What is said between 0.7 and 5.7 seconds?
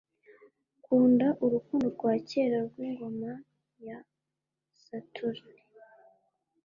Kunda urukundo rwa kera rw'ingoma ya Saturne